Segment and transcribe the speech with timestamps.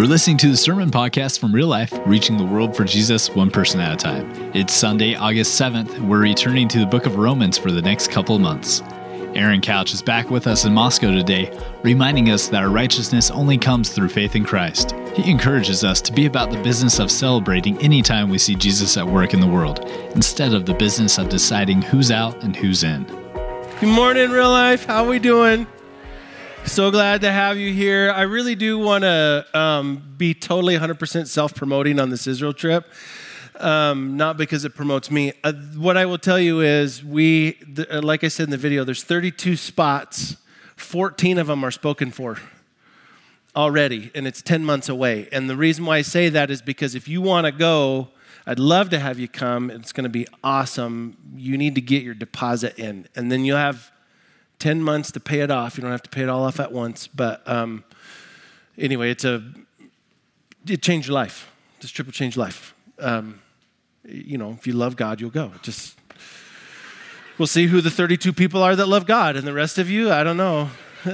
[0.00, 3.50] You're listening to the Sermon Podcast from Real Life, reaching the world for Jesus one
[3.50, 4.30] person at a time.
[4.54, 8.10] It's Sunday, August 7th, and we're returning to the book of Romans for the next
[8.10, 8.80] couple months.
[9.34, 13.58] Aaron Couch is back with us in Moscow today, reminding us that our righteousness only
[13.58, 14.92] comes through faith in Christ.
[15.16, 19.06] He encourages us to be about the business of celebrating anytime we see Jesus at
[19.06, 19.80] work in the world,
[20.14, 23.04] instead of the business of deciding who's out and who's in.
[23.80, 24.86] Good morning, real life.
[24.86, 25.66] How are we doing?
[26.66, 28.12] So glad to have you here.
[28.14, 32.86] I really do want to um, be totally 100% self promoting on this Israel trip.
[33.58, 35.32] Um, not because it promotes me.
[35.44, 38.56] Uh, what I will tell you is, we, the, uh, like I said in the
[38.56, 40.36] video, there's 32 spots.
[40.76, 42.38] 14 of them are spoken for
[43.54, 45.28] already, and it's 10 months away.
[45.32, 48.08] And the reason why I say that is because if you want to go,
[48.46, 49.70] I'd love to have you come.
[49.70, 51.16] It's going to be awesome.
[51.36, 53.90] You need to get your deposit in, and then you'll have
[54.60, 55.76] 10 months to pay it off.
[55.76, 57.08] You don't have to pay it all off at once.
[57.08, 57.82] But um,
[58.78, 59.42] anyway, it's a,
[60.68, 61.50] it changed your life.
[61.80, 62.74] This trip will change your life.
[62.98, 63.40] Um,
[64.04, 65.50] you know, if you love God, you'll go.
[65.62, 65.98] Just,
[67.38, 69.36] we'll see who the 32 people are that love God.
[69.36, 70.70] And the rest of you, I don't know.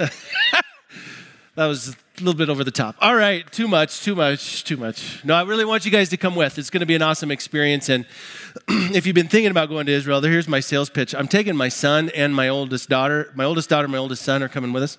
[1.56, 2.96] that was a little bit over the top.
[3.00, 5.24] All right, too much, too much, too much.
[5.24, 6.58] No, I really want you guys to come with.
[6.58, 7.88] It's going to be an awesome experience.
[7.88, 8.06] And
[8.68, 11.14] if you've been thinking about going to Israel, here's my sales pitch.
[11.14, 13.32] I'm taking my son and my oldest daughter.
[13.34, 14.98] My oldest daughter, and my oldest son are coming with us.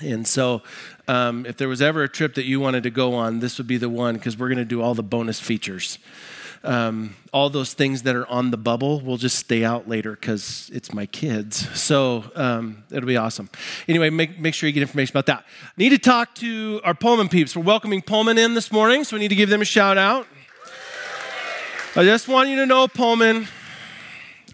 [0.00, 0.62] And so,
[1.08, 3.66] um, if there was ever a trip that you wanted to go on, this would
[3.66, 5.98] be the one because we're going to do all the bonus features.
[6.64, 10.70] Um, all those things that are on the bubble will just stay out later because
[10.72, 11.68] it's my kids.
[11.78, 13.48] So um, it'll be awesome.
[13.86, 15.44] Anyway, make, make sure you get information about that.
[15.76, 17.56] Need to talk to our Pullman peeps.
[17.56, 20.26] We're welcoming Pullman in this morning, so we need to give them a shout out.
[21.96, 23.48] I just want you to know, Pullman,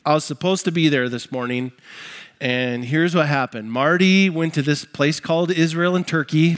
[0.05, 1.73] I was supposed to be there this morning.
[2.41, 6.57] And here's what happened Marty went to this place called Israel and Turkey.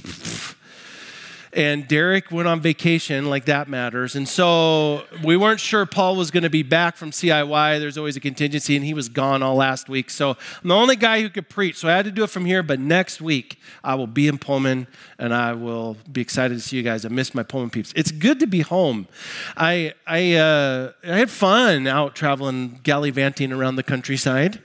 [1.57, 4.15] And Derek went on vacation, like that matters.
[4.15, 7.81] And so we weren't sure Paul was going to be back from CIY.
[7.81, 10.11] There's always a contingency, and he was gone all last week.
[10.11, 11.79] So I'm the only guy who could preach.
[11.79, 12.63] So I had to do it from here.
[12.63, 14.87] But next week, I will be in Pullman,
[15.19, 17.07] and I will be excited to see you guys.
[17.07, 17.91] I miss my Pullman peeps.
[17.97, 19.09] It's good to be home.
[19.57, 24.61] I, I, uh, I had fun out traveling, gallivanting around the countryside.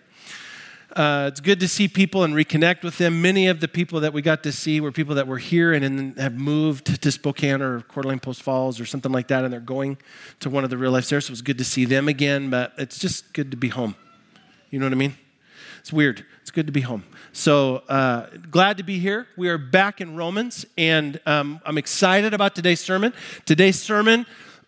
[0.96, 3.22] Uh, it's good to see people and reconnect with them.
[3.22, 5.86] Many of the people that we got to see were people that were here and,
[5.86, 9.54] and have moved to Spokane or Coeur d'Alene Post Falls or something like that, and
[9.54, 9.98] they're going
[10.42, 11.22] to one of the real life there.
[11.22, 13.96] So it was good to see them again, but it's just good to be home.
[14.70, 15.16] You know what I mean?
[15.80, 16.26] It's weird.
[16.42, 17.06] It's good to be home.
[17.32, 19.28] So uh, glad to be here.
[19.38, 23.14] We are back in Romans, and um, I'm excited about today's sermon.
[23.46, 24.26] Today's sermon,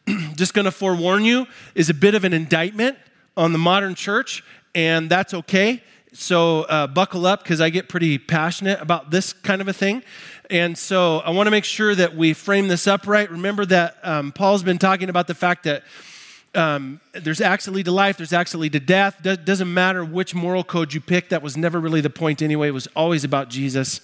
[0.35, 2.97] just going to forewarn you, is a bit of an indictment
[3.35, 4.41] on the modern church,
[4.73, 5.81] and that's okay
[6.13, 10.03] so uh, buckle up because I get pretty passionate about this kind of a thing.
[10.49, 13.29] And so I want to make sure that we frame this up right.
[13.29, 15.83] Remember that um, Paul's been talking about the fact that
[16.55, 19.17] um, there's acts that lead to life, there's acts that lead to death.
[19.23, 22.67] Do- doesn't matter which moral code you pick, that was never really the point anyway.
[22.67, 24.01] It was always about Jesus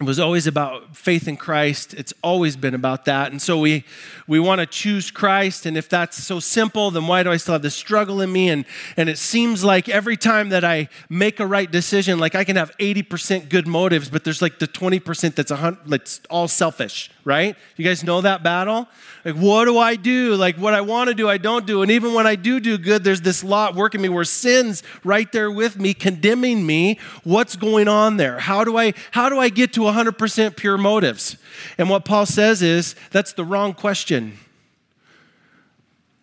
[0.00, 1.94] it was always about faith in Christ.
[1.94, 3.30] It's always been about that.
[3.30, 3.84] And so we,
[4.26, 5.66] we want to choose Christ.
[5.66, 8.50] And if that's so simple, then why do I still have this struggle in me?
[8.50, 8.64] And,
[8.96, 12.56] and it seems like every time that I make a right decision, like I can
[12.56, 17.56] have 80% good motives, but there's like the 20% that's, a, that's all selfish, right?
[17.76, 18.86] You guys know that battle?
[19.24, 20.34] Like, what do I do?
[20.36, 21.82] Like, what I want to do, I don't do.
[21.82, 25.30] And even when I do do good, there's this lot working me where sin's right
[25.32, 26.98] there with me, condemning me.
[27.24, 28.38] What's going on there?
[28.38, 31.36] How do I, how do I get to 100% pure motives?
[31.78, 34.38] And what Paul says is that's the wrong question.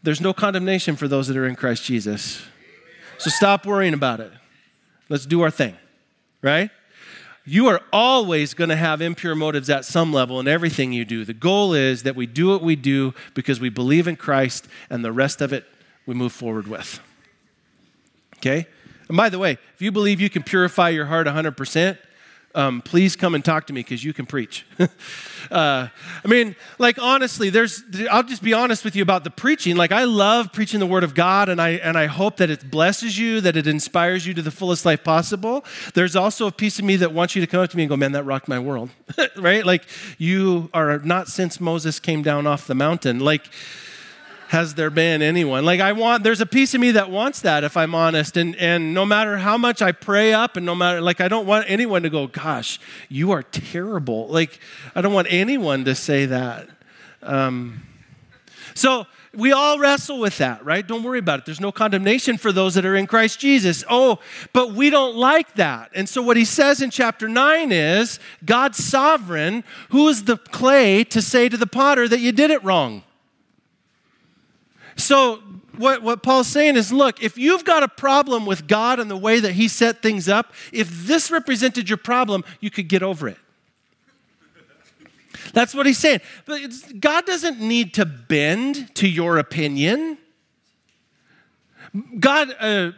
[0.04, 2.42] There's no condemnation for those that are in Christ Jesus.
[3.18, 4.32] So stop worrying about it.
[5.10, 5.76] Let's do our thing,
[6.42, 6.72] right?
[7.46, 11.26] You are always going to have impure motives at some level in everything you do.
[11.26, 15.04] The goal is that we do what we do because we believe in Christ, and
[15.04, 15.66] the rest of it
[16.06, 17.00] we move forward with.
[18.38, 18.68] Okay?
[19.08, 21.98] And by the way, if you believe you can purify your heart 100%,
[22.56, 24.66] um, please come and talk to me because you can preach.
[24.80, 24.88] uh,
[25.52, 27.84] I mean, like honestly, there's.
[28.10, 29.76] I'll just be honest with you about the preaching.
[29.76, 32.70] Like I love preaching the Word of God, and I and I hope that it
[32.70, 35.66] blesses you, that it inspires you to the fullest life possible.
[35.94, 37.90] There's also a piece of me that wants you to come up to me and
[37.90, 38.90] go, "Man, that rocked my world,"
[39.38, 39.66] right?
[39.66, 39.86] Like
[40.18, 43.20] you are not since Moses came down off the mountain.
[43.20, 43.50] Like
[44.52, 47.64] has there been anyone like i want there's a piece of me that wants that
[47.64, 51.00] if i'm honest and and no matter how much i pray up and no matter
[51.00, 52.78] like i don't want anyone to go gosh
[53.08, 54.60] you are terrible like
[54.94, 56.68] i don't want anyone to say that
[57.24, 57.82] um,
[58.74, 60.86] so we all wrestle with that, right?
[60.86, 61.46] Don't worry about it.
[61.46, 63.84] There's no condemnation for those that are in Christ Jesus.
[63.88, 64.20] Oh,
[64.54, 65.92] but we don't like that.
[65.94, 69.64] And so what he says in chapter 9 is God's sovereign.
[69.90, 73.04] Who is the clay to say to the potter that you did it wrong?
[75.02, 75.42] So
[75.78, 79.18] what, what Paul's saying is look, if you've got a problem with God and the
[79.18, 83.28] way that he set things up, if this represented your problem, you could get over
[83.28, 83.38] it.
[85.54, 86.22] That's what he's saying.
[86.46, 86.62] But
[87.00, 90.18] God doesn't need to bend to your opinion.
[92.20, 92.92] God, uh,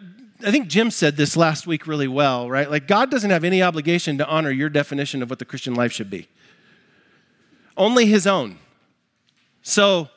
[0.46, 2.70] I think Jim said this last week really well, right?
[2.70, 5.92] Like, God doesn't have any obligation to honor your definition of what the Christian life
[5.92, 6.28] should be,
[7.78, 8.58] only his own.
[9.64, 10.10] So,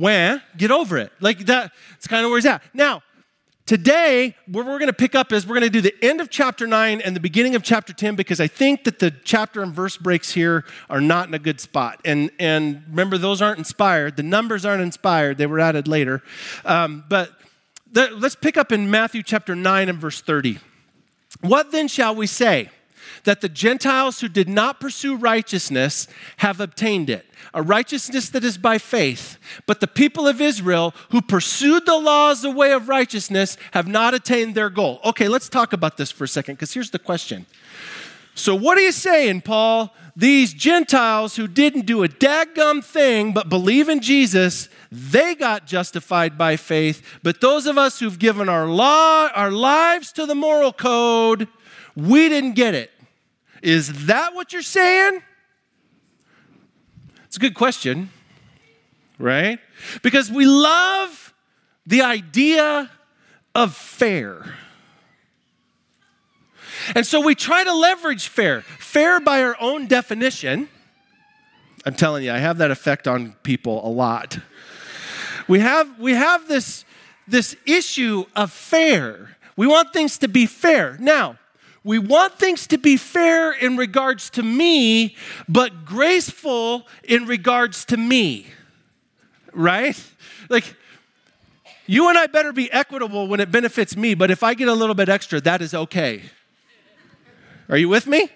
[0.00, 1.12] when, get over it.
[1.20, 2.62] Like, that, it's kind of where he's at.
[2.74, 3.02] Now,
[3.70, 6.28] Today, where we're going to pick up is we're going to do the end of
[6.28, 9.72] chapter 9 and the beginning of chapter 10 because I think that the chapter and
[9.72, 12.00] verse breaks here are not in a good spot.
[12.04, 14.16] And, and remember, those aren't inspired.
[14.16, 16.20] The numbers aren't inspired, they were added later.
[16.64, 17.30] Um, but
[17.92, 20.58] the, let's pick up in Matthew chapter 9 and verse 30.
[21.40, 22.70] What then shall we say?
[23.24, 26.06] That the Gentiles who did not pursue righteousness
[26.38, 29.38] have obtained it, a righteousness that is by faith.
[29.66, 34.14] But the people of Israel who pursued the laws, the way of righteousness, have not
[34.14, 35.00] attained their goal.
[35.04, 37.46] Okay, let's talk about this for a second, because here's the question.
[38.34, 39.94] So, what are you saying, Paul?
[40.16, 46.36] These Gentiles who didn't do a daggum thing but believe in Jesus, they got justified
[46.36, 47.02] by faith.
[47.22, 51.48] But those of us who've given our law, our lives to the moral code,
[51.96, 52.90] we didn't get it.
[53.62, 55.22] Is that what you're saying?
[57.24, 58.10] It's a good question,
[59.18, 59.58] right?
[60.02, 61.32] Because we love
[61.86, 62.90] the idea
[63.54, 64.54] of fair.
[66.94, 68.62] And so we try to leverage fair.
[68.62, 70.68] Fair by our own definition.
[71.84, 74.38] I'm telling you, I have that effect on people a lot.
[75.48, 76.84] We have, we have this,
[77.26, 79.36] this issue of fair.
[79.56, 80.96] We want things to be fair.
[81.00, 81.38] Now,
[81.82, 85.16] we want things to be fair in regards to me,
[85.48, 88.46] but graceful in regards to me.
[89.52, 90.00] Right?
[90.48, 90.76] Like,
[91.86, 94.74] you and I better be equitable when it benefits me, but if I get a
[94.74, 96.22] little bit extra, that is okay.
[97.68, 98.28] Are you with me?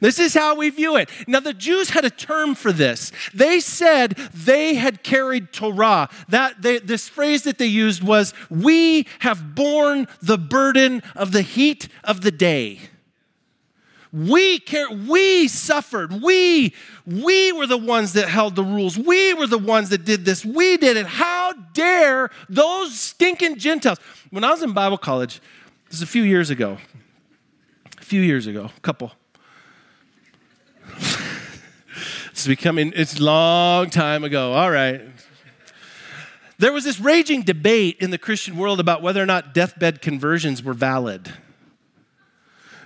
[0.00, 1.10] This is how we view it.
[1.26, 3.10] Now, the Jews had a term for this.
[3.34, 6.08] They said they had carried Torah.
[6.28, 11.42] That they, this phrase that they used was, "We have borne the burden of the
[11.42, 12.80] heat of the day."
[14.10, 16.22] We care, we suffered.
[16.22, 16.74] We
[17.06, 18.96] we were the ones that held the rules.
[18.96, 20.44] We were the ones that did this.
[20.44, 21.06] We did it.
[21.06, 23.98] How dare those stinking Gentiles?
[24.30, 25.40] When I was in Bible college,
[25.88, 26.78] this is a few years ago.
[28.00, 29.12] A few years ago, a couple
[32.30, 34.52] it's becoming, it's long time ago.
[34.52, 35.02] All right.
[36.58, 40.62] There was this raging debate in the Christian world about whether or not deathbed conversions
[40.62, 41.32] were valid.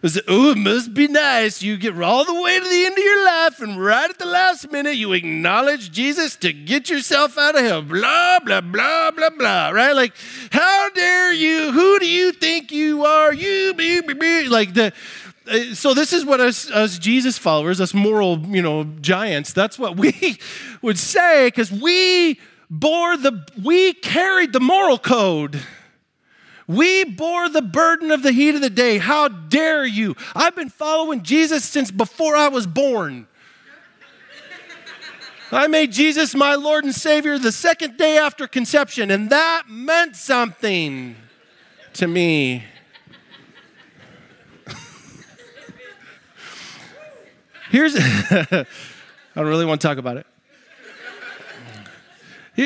[0.03, 1.63] It was, oh, it must be nice.
[1.63, 4.27] You get all the way to the end of your life, and right at the
[4.27, 7.83] last minute, you acknowledge Jesus to get yourself out of hell.
[7.83, 9.71] Blah, blah, blah, blah, blah.
[9.71, 9.93] Right?
[9.93, 10.13] Like,
[10.51, 11.71] how dare you?
[11.71, 13.33] Who do you think you are?
[13.33, 14.49] You, be, be, be.
[14.49, 14.93] Like, the,
[15.51, 19.79] Uh, so this is what us, us Jesus followers, us moral, you know, giants, that's
[19.79, 20.39] what we
[20.83, 22.39] would say because we
[22.71, 25.61] bore the, we carried the moral code.
[26.69, 28.99] We bore the burden of the heat of the day.
[28.99, 30.17] How dare you?
[30.35, 33.27] I've been following Jesus since before I was born.
[35.53, 40.15] I made Jesus my Lord and Savior the second day after conception, and that meant
[40.17, 41.17] something
[41.95, 42.65] to me.
[47.73, 48.67] Here's, I
[49.35, 50.27] don't really want to talk about it.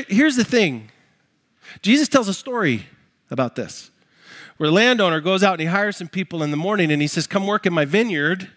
[0.09, 0.91] Here's the thing
[1.81, 2.87] Jesus tells a story
[3.31, 3.93] about this
[4.57, 7.29] where landowner goes out and he hires some people in the morning and he says,
[7.29, 8.51] Come work in my vineyard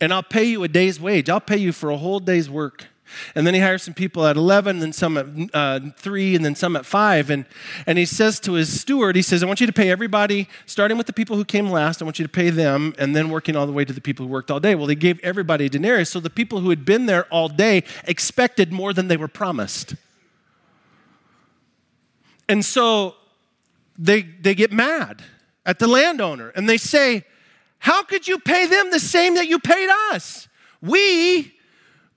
[0.00, 1.28] and I'll pay you a day's wage.
[1.28, 2.86] I'll pay you for a whole day's work.
[3.34, 6.54] And then he hires some people at 11, then some at uh, 3, and then
[6.54, 7.30] some at 5.
[7.30, 7.44] And,
[7.86, 10.96] and he says to his steward, he says, I want you to pay everybody, starting
[10.96, 13.56] with the people who came last, I want you to pay them, and then working
[13.56, 14.74] all the way to the people who worked all day.
[14.74, 17.84] Well, they gave everybody a denarius, so the people who had been there all day
[18.04, 19.94] expected more than they were promised.
[22.48, 23.16] And so
[23.98, 25.22] they, they get mad
[25.66, 27.24] at the landowner, and they say,
[27.78, 30.48] How could you pay them the same that you paid us?
[30.80, 31.54] We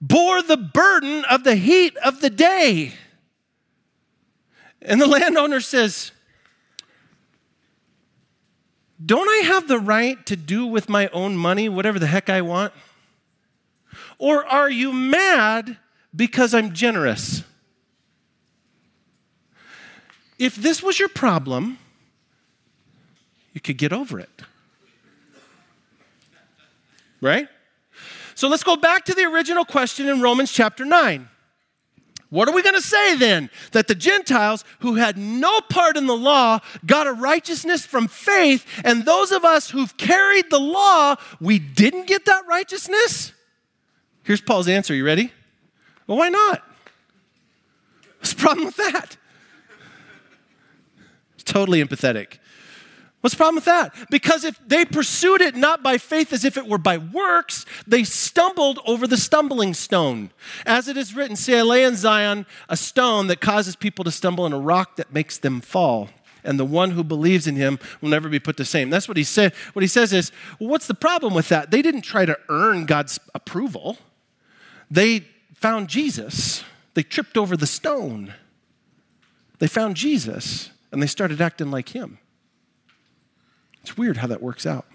[0.00, 2.92] bore the burden of the heat of the day.
[4.82, 6.12] And the landowner says,
[9.04, 12.42] Don't I have the right to do with my own money whatever the heck I
[12.42, 12.72] want?
[14.18, 15.76] Or are you mad
[16.14, 17.44] because I'm generous?
[20.38, 21.78] if this was your problem,
[23.52, 24.42] you could get over it.
[27.20, 27.48] Right?
[28.38, 31.28] So let's go back to the original question in Romans chapter 9.
[32.30, 33.50] What are we going to say then?
[33.72, 38.64] That the Gentiles who had no part in the law got a righteousness from faith,
[38.84, 43.32] and those of us who've carried the law, we didn't get that righteousness?
[44.22, 44.94] Here's Paul's answer.
[44.94, 45.32] You ready?
[46.06, 46.62] Well, why not?
[48.20, 49.16] What's the problem with that?
[51.34, 52.38] It's totally empathetic.
[53.20, 53.92] What's the problem with that?
[54.10, 58.04] Because if they pursued it not by faith as if it were by works, they
[58.04, 60.30] stumbled over the stumbling stone.
[60.64, 64.12] As it is written, See, I lay in Zion a stone that causes people to
[64.12, 66.10] stumble and a rock that makes them fall.
[66.44, 68.88] And the one who believes in him will never be put to shame.
[68.88, 69.52] That's what he said.
[69.72, 71.72] What he says is, well, what's the problem with that?
[71.72, 73.98] They didn't try to earn God's approval.
[74.88, 76.62] They found Jesus.
[76.94, 78.32] They tripped over the stone.
[79.58, 82.18] They found Jesus and they started acting like him.
[83.82, 84.86] It's weird how that works out.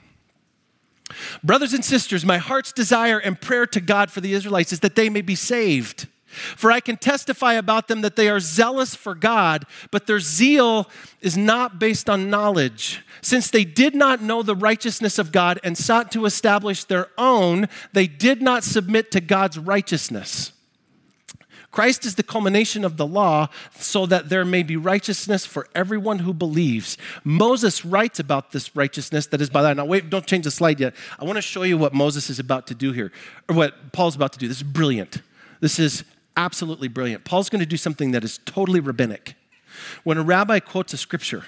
[1.43, 4.95] Brothers and sisters, my heart's desire and prayer to God for the Israelites is that
[4.95, 6.07] they may be saved.
[6.33, 10.89] For I can testify about them that they are zealous for God, but their zeal
[11.21, 13.03] is not based on knowledge.
[13.21, 17.67] Since they did not know the righteousness of God and sought to establish their own,
[17.93, 20.51] they did not submit to God's righteousness.
[21.73, 23.49] Christ is the culmination of the law
[23.79, 26.99] so that there may be righteousness for everyone who believes.
[27.23, 29.75] Moses writes about this righteousness that is by that.
[29.75, 30.93] Now, wait, don't change the slide yet.
[31.19, 33.11] I want to show you what Moses is about to do here,
[33.49, 34.47] or what Paul's about to do.
[34.47, 35.23] This is brilliant.
[35.61, 36.03] This is
[36.37, 37.25] absolutely brilliant.
[37.25, 39.33] Paul's going to do something that is totally rabbinic.
[40.03, 41.43] When a rabbi quotes a scripture,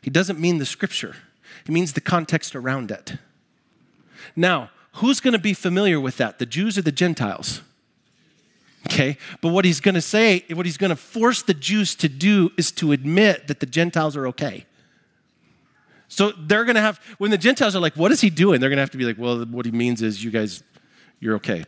[0.00, 1.14] he doesn't mean the scripture,
[1.66, 3.18] he means the context around it.
[4.34, 7.60] Now, who's going to be familiar with that, the Jews or the Gentiles?
[8.86, 9.16] Okay?
[9.40, 12.50] But what he's going to say, what he's going to force the Jews to do
[12.56, 14.66] is to admit that the Gentiles are okay.
[16.08, 18.60] So they're going to have, when the Gentiles are like, what is he doing?
[18.60, 20.62] They're going to have to be like, well, what he means is you guys,
[21.20, 21.64] you're okay.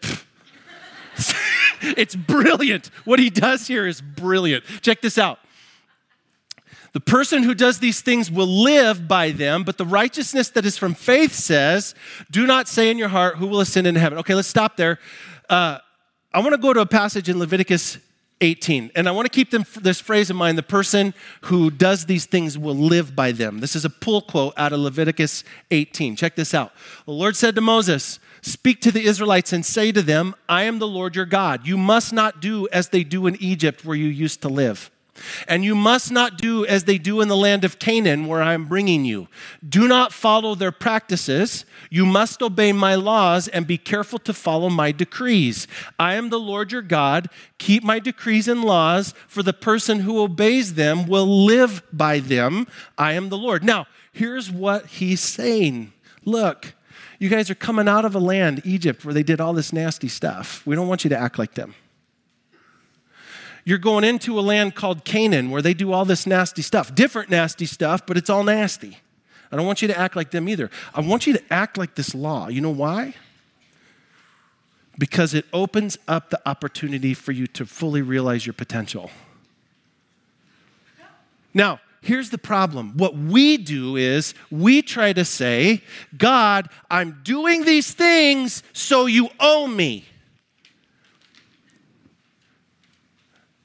[1.80, 2.90] it's brilliant.
[3.04, 4.64] What he does here is brilliant.
[4.82, 5.38] Check this out.
[6.92, 10.76] The person who does these things will live by them, but the righteousness that is
[10.76, 11.94] from faith says,
[12.30, 14.18] Do not say in your heart, Who will ascend into heaven?
[14.18, 15.00] Okay, let's stop there.
[15.48, 15.78] Uh,
[16.34, 17.98] I want to go to a passage in Leviticus
[18.40, 18.90] 18.
[18.96, 22.26] And I want to keep them, this phrase in mind the person who does these
[22.26, 23.60] things will live by them.
[23.60, 26.16] This is a pull quote out of Leviticus 18.
[26.16, 26.72] Check this out.
[27.06, 30.80] The Lord said to Moses, Speak to the Israelites and say to them, I am
[30.80, 31.68] the Lord your God.
[31.68, 34.90] You must not do as they do in Egypt where you used to live.
[35.46, 38.54] And you must not do as they do in the land of Canaan, where I
[38.54, 39.28] am bringing you.
[39.66, 41.64] Do not follow their practices.
[41.90, 45.68] You must obey my laws and be careful to follow my decrees.
[45.98, 47.28] I am the Lord your God.
[47.58, 52.66] Keep my decrees and laws, for the person who obeys them will live by them.
[52.98, 53.62] I am the Lord.
[53.62, 55.92] Now, here's what he's saying
[56.26, 56.74] Look,
[57.18, 60.08] you guys are coming out of a land, Egypt, where they did all this nasty
[60.08, 60.66] stuff.
[60.66, 61.74] We don't want you to act like them.
[63.64, 66.94] You're going into a land called Canaan where they do all this nasty stuff.
[66.94, 68.98] Different nasty stuff, but it's all nasty.
[69.50, 70.70] I don't want you to act like them either.
[70.92, 72.48] I want you to act like this law.
[72.48, 73.14] You know why?
[74.98, 79.10] Because it opens up the opportunity for you to fully realize your potential.
[81.54, 82.96] Now, here's the problem.
[82.96, 85.82] What we do is we try to say,
[86.16, 90.04] God, I'm doing these things so you owe me.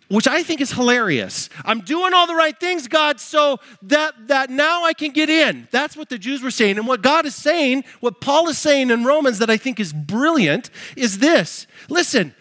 [0.09, 1.49] Which I think is hilarious.
[1.63, 5.67] I'm doing all the right things, God, so that, that now I can get in.
[5.71, 6.77] That's what the Jews were saying.
[6.77, 9.93] And what God is saying, what Paul is saying in Romans that I think is
[9.93, 12.33] brilliant, is this listen,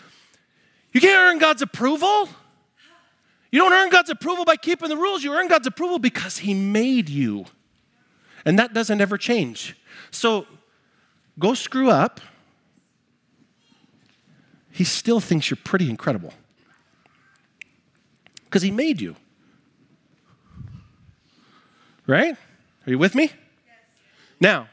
[0.92, 2.28] you can't earn God's approval.
[3.50, 5.22] You don't earn God's approval by keeping the rules.
[5.22, 7.46] You earn God's approval because He made you.
[8.44, 9.76] And that doesn't ever change.
[10.10, 10.46] So
[11.38, 12.20] go screw up.
[14.70, 16.32] He still thinks you're pretty incredible
[18.48, 19.16] because He made you.
[22.06, 22.36] Right?
[22.86, 23.24] Are you with me?
[23.24, 23.34] Yes.
[24.40, 24.68] Now,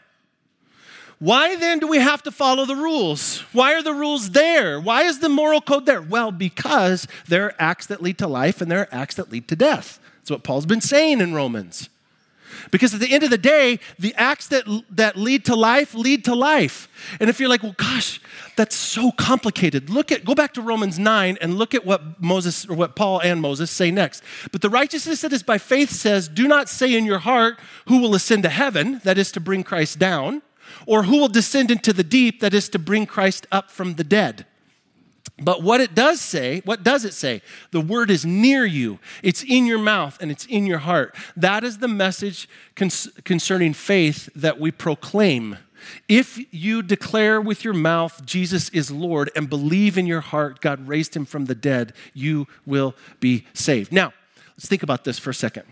[1.20, 3.40] why then do we have to follow the rules?
[3.52, 4.80] Why are the rules there?
[4.80, 6.02] Why is the moral code there?
[6.02, 9.48] Well, because there are acts that lead to life and there are acts that lead
[9.50, 10.00] to death.
[10.18, 11.90] That's what Paul's been saying in Romans.
[12.72, 16.24] Because at the end of the day, the acts that, that lead to life lead
[16.26, 16.88] to life.
[17.20, 18.22] And if you're like, well, gosh,
[18.56, 22.66] that's so complicated, look at, go back to Romans 9 and look at what Moses,
[22.68, 24.24] or what Paul and Moses say next.
[24.52, 28.00] But the righteousness that is by faith says, do not say in your heart, who
[28.00, 30.42] will ascend to heaven, that is to bring Christ down,
[30.86, 34.04] or who will descend into the deep, that is to bring Christ up from the
[34.04, 34.46] dead.
[35.42, 37.42] But what it does say, what does it say?
[37.72, 39.00] The word is near you.
[39.22, 41.16] It's in your mouth and it's in your heart.
[41.36, 45.58] That is the message concerning faith that we proclaim.
[46.08, 50.88] If you declare with your mouth Jesus is Lord and believe in your heart God
[50.88, 53.92] raised him from the dead, you will be saved.
[53.92, 54.14] Now,
[54.56, 55.64] let's think about this for a second.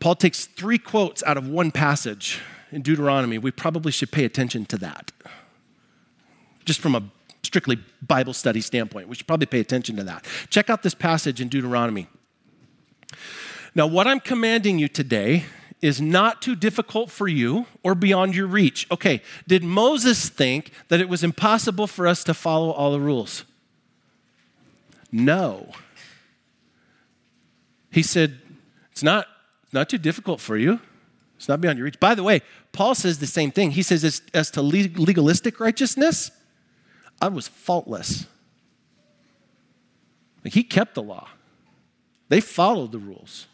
[0.00, 2.40] Paul takes three quotes out of one passage
[2.70, 3.38] in Deuteronomy.
[3.38, 5.12] We probably should pay attention to that.
[6.66, 7.02] Just from a
[7.46, 9.08] strictly Bible study standpoint.
[9.08, 10.26] We should probably pay attention to that.
[10.50, 12.08] Check out this passage in Deuteronomy.
[13.74, 15.44] Now, what I'm commanding you today
[15.82, 18.86] is not too difficult for you or beyond your reach.
[18.90, 23.44] Okay, did Moses think that it was impossible for us to follow all the rules?
[25.12, 25.70] No.
[27.90, 28.40] He said,
[28.90, 29.26] it's not,
[29.72, 30.80] not too difficult for you.
[31.36, 32.00] It's not beyond your reach.
[32.00, 32.40] By the way,
[32.72, 33.72] Paul says the same thing.
[33.72, 36.30] He says, as, as to legalistic righteousness,
[37.20, 38.26] I was faultless.
[40.44, 41.28] Like he kept the law,
[42.28, 43.46] they followed the rules.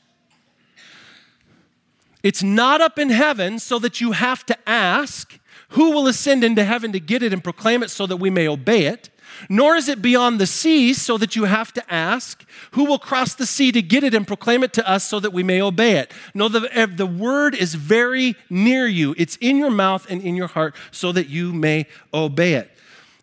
[2.23, 5.39] It's not up in heaven so that you have to ask
[5.71, 8.47] who will ascend into heaven to get it and proclaim it so that we may
[8.47, 9.09] obey it.
[9.49, 13.35] Nor is it beyond the sea so that you have to ask who will cross
[13.35, 15.97] the sea to get it and proclaim it to us so that we may obey
[15.97, 16.13] it.
[16.35, 19.15] No, the, eh, the word is very near you.
[19.17, 22.71] It's in your mouth and in your heart so that you may obey it.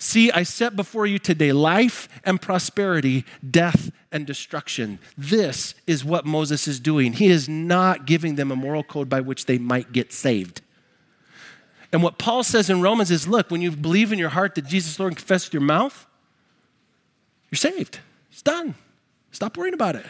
[0.01, 4.97] See, I set before you today life and prosperity, death and destruction.
[5.17, 7.11] This is what Moses is doing.
[7.13, 10.61] He is not giving them a moral code by which they might get saved.
[11.91, 14.65] And what Paul says in Romans is look, when you believe in your heart that
[14.65, 16.07] Jesus Lord and confess with your mouth,
[17.51, 17.99] you're saved.
[18.31, 18.75] It's done.
[19.31, 20.05] Stop worrying about it.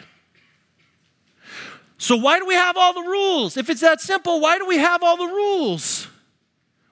[1.98, 3.56] So, why do we have all the rules?
[3.56, 6.06] If it's that simple, why do we have all the rules?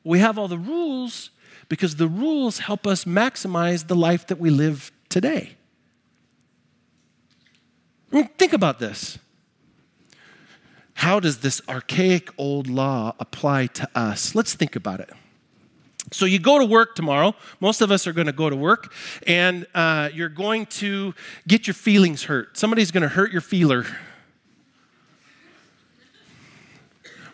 [0.02, 1.30] We have all the rules
[1.68, 5.52] because the rules help us maximize the life that we live today.
[8.10, 9.18] Think about this.
[10.94, 14.34] How does this archaic old law apply to us?
[14.34, 15.10] Let's think about it.
[16.10, 17.34] So, you go to work tomorrow.
[17.60, 18.94] Most of us are going to go to work,
[19.26, 21.14] and uh, you're going to
[21.46, 22.56] get your feelings hurt.
[22.56, 23.84] Somebody's going to hurt your feeler.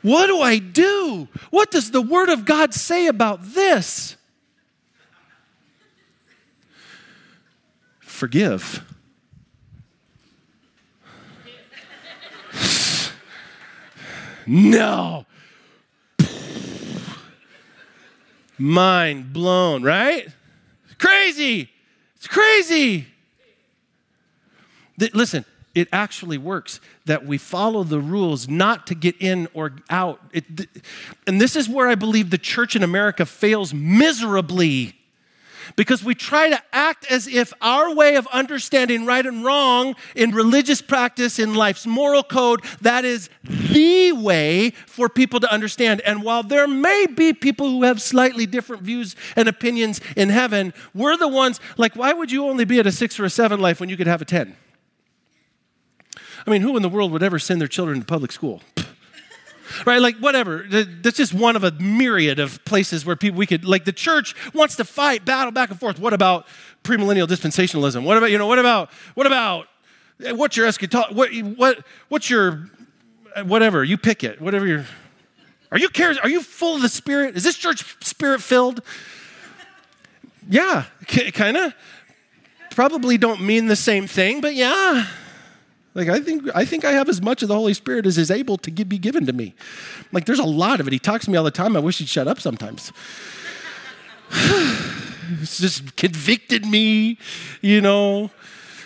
[0.02, 1.28] What do I do?
[1.50, 4.16] What does the Word of God say about this?
[8.14, 8.82] Forgive.
[14.46, 15.26] no.
[18.56, 20.28] Mind blown, right?
[20.98, 21.68] Crazy.
[22.16, 23.08] It's crazy.
[25.12, 30.20] Listen, it actually works that we follow the rules not to get in or out.
[30.32, 30.44] It,
[31.26, 34.94] and this is where I believe the church in America fails miserably
[35.76, 40.30] because we try to act as if our way of understanding right and wrong in
[40.30, 46.00] religious practice, in life's moral code, that is the way for people to understand.
[46.02, 50.72] And while there may be people who have slightly different views and opinions in heaven,
[50.94, 53.60] we're the ones, like, why would you only be at a six or a seven
[53.60, 54.56] life when you could have a 10?
[56.46, 58.60] I mean, who in the world would ever send their children to public school?
[59.86, 60.00] right?
[60.00, 60.64] Like, whatever.
[60.68, 64.34] That's just one of a myriad of places where people we could, like, the church
[64.54, 65.98] wants to fight, battle back and forth.
[65.98, 66.46] What about
[66.82, 68.04] premillennial dispensationalism?
[68.04, 69.66] What about, you know, what about, what about,
[70.24, 71.14] eh, what's your eschatology?
[71.14, 72.68] What, what, what's your,
[73.36, 74.84] eh, whatever, you pick it, whatever you're,
[75.72, 76.18] are you cares?
[76.18, 77.36] Are you full of the Spirit?
[77.36, 78.80] Is this church spirit filled?
[80.48, 80.84] Yeah,
[81.32, 81.74] kind of.
[82.70, 85.06] Probably don't mean the same thing, but yeah.
[85.94, 88.30] Like I think I think I have as much of the Holy Spirit as is
[88.30, 89.54] able to give, be given to me.
[90.12, 90.92] Like there's a lot of it.
[90.92, 91.76] He talks to me all the time.
[91.76, 92.92] I wish he'd shut up sometimes.
[95.40, 97.18] it's just convicted me,
[97.60, 98.30] you know,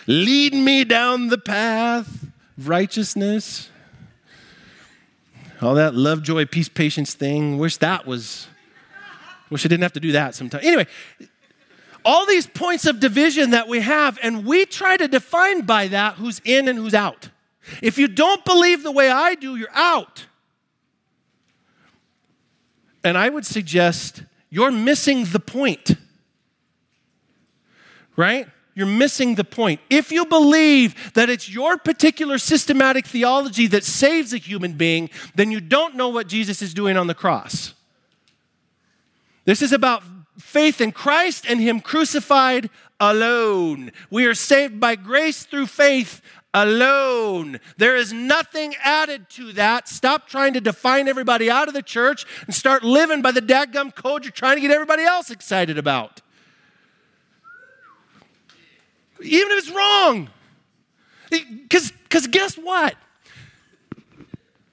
[0.06, 2.24] lead me down the path
[2.58, 3.70] of righteousness.
[5.60, 7.58] All that love, joy, peace, patience thing.
[7.58, 8.46] Wish that was,
[9.50, 10.64] wish I didn't have to do that sometimes.
[10.64, 10.86] Anyway,
[12.08, 16.14] all these points of division that we have, and we try to define by that
[16.14, 17.28] who's in and who's out.
[17.82, 20.24] If you don't believe the way I do, you're out.
[23.04, 25.96] And I would suggest you're missing the point.
[28.16, 28.48] Right?
[28.74, 29.78] You're missing the point.
[29.90, 35.50] If you believe that it's your particular systematic theology that saves a human being, then
[35.50, 37.74] you don't know what Jesus is doing on the cross.
[39.44, 40.02] This is about
[40.38, 42.70] faith in Christ and Him crucified
[43.00, 43.92] alone.
[44.10, 46.20] We are saved by grace through faith
[46.54, 47.60] alone.
[47.76, 49.88] There is nothing added to that.
[49.88, 53.94] Stop trying to define everybody out of the church and start living by the dadgum
[53.94, 56.22] code you're trying to get everybody else excited about.
[59.20, 60.30] even if it's wrong.
[61.30, 62.94] Because guess what?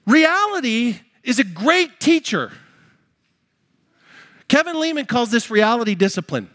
[0.06, 2.52] Reality is a great teacher.
[4.48, 6.50] Kevin Leman calls this reality discipline.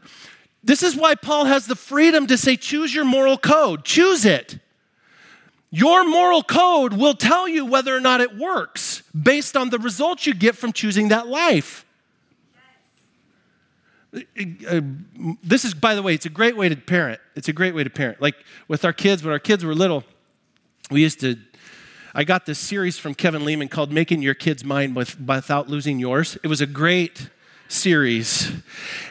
[0.64, 4.60] This is why Paul has the freedom to say, choose your moral code, choose it.
[5.72, 10.28] Your moral code will tell you whether or not it works based on the results
[10.28, 11.86] you get from choosing that life.
[15.42, 17.22] This is, by the way, it's a great way to parent.
[17.36, 18.22] It's a great way to parent.
[18.22, 18.36] Like
[18.68, 20.04] with our kids, when our kids were little,
[20.90, 21.38] we used to,
[22.14, 25.98] I got this series from Kevin Leman called Making Your Kid's Mind with, Without Losing
[25.98, 26.38] Yours.
[26.44, 27.30] It was a great
[27.72, 28.52] series.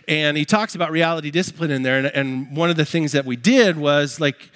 [0.07, 1.99] And he talks about reality discipline in there.
[1.99, 4.51] And, and one of the things that we did was like,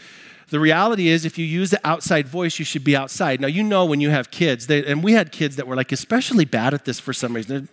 [0.50, 3.40] the reality is, if you use the outside voice, you should be outside.
[3.40, 5.90] Now, you know when you have kids, they, and we had kids that were like
[5.90, 7.68] especially bad at this for some reason.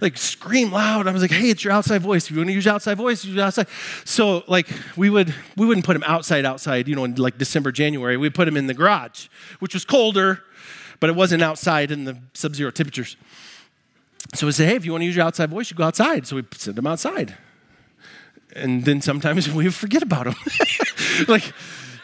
[0.00, 1.08] Like scream loud.
[1.08, 2.26] I was like, "Hey, it's your outside voice.
[2.26, 3.66] If you want to use your outside voice, use outside."
[4.04, 6.86] So, like, we would we wouldn't put him outside, outside.
[6.86, 10.42] You know, in like December, January, we'd put him in the garage, which was colder,
[11.00, 13.16] but it wasn't outside in the sub-zero temperatures.
[14.34, 16.26] So we say, "Hey, if you want to use your outside voice, you go outside."
[16.26, 17.36] So we send them outside
[18.56, 20.34] and then sometimes we forget about them.
[21.28, 21.52] like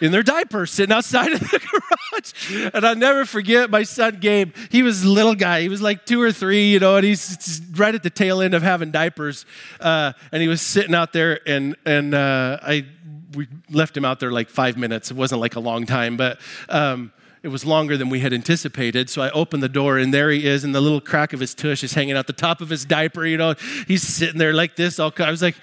[0.00, 2.70] in their diapers sitting outside of the garage.
[2.74, 4.54] And I'll never forget my son Gabe.
[4.70, 5.62] He was a little guy.
[5.62, 8.54] He was like two or three, you know, and he's right at the tail end
[8.54, 9.46] of having diapers.
[9.80, 12.84] Uh, and he was sitting out there, and and uh, I
[13.34, 15.10] we left him out there like five minutes.
[15.10, 16.38] It wasn't like a long time, but.
[16.68, 19.10] Um, it was longer than we had anticipated.
[19.10, 21.54] So I opened the door, and there he is, and the little crack of his
[21.54, 23.26] tush is hanging out the top of his diaper.
[23.26, 23.54] You know,
[23.86, 24.98] he's sitting there like this.
[24.98, 25.56] All I was like,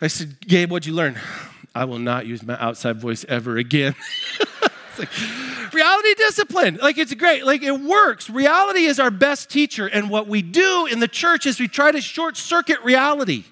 [0.00, 1.18] I said, Gabe, what'd you learn?
[1.74, 3.94] I will not use my outside voice ever again.
[4.98, 5.08] like,
[5.72, 6.78] reality discipline.
[6.80, 7.44] Like it's great.
[7.44, 8.30] Like it works.
[8.30, 9.86] Reality is our best teacher.
[9.86, 13.44] And what we do in the church is we try to short circuit reality.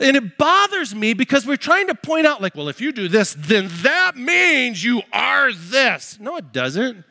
[0.00, 3.08] And it bothers me because we're trying to point out, like, well, if you do
[3.08, 6.18] this, then that means you are this.
[6.20, 7.04] No, it doesn't.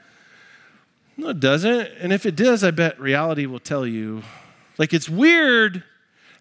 [1.17, 1.89] No, it doesn't.
[1.99, 4.23] And if it does, I bet reality will tell you.
[4.77, 5.83] Like, it's weird